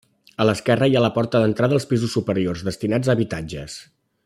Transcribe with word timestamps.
A 0.43 0.45
l'esquerra 0.49 0.87
hi 0.91 0.95
ha 0.95 1.03
la 1.03 1.11
porta 1.17 1.41
d'entrada 1.43 1.77
als 1.81 1.85
pisos 1.91 2.15
superiors, 2.17 2.65
destinats 2.71 3.11
a 3.11 3.15
habitatges. 3.17 3.79